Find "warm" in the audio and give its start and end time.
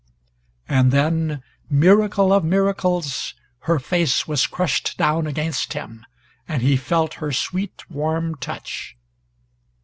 7.87-8.33